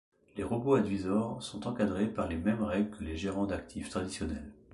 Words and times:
Les 0.35 0.41
robo-advisors 0.43 1.43
sont 1.43 1.67
encadrés 1.67 2.07
par 2.07 2.27
les 2.27 2.35
mêmes 2.35 2.63
règles 2.63 2.89
que 2.89 3.03
les 3.03 3.17
gérants 3.17 3.45
d'actifs 3.45 3.91
traditionnels. 3.91 4.51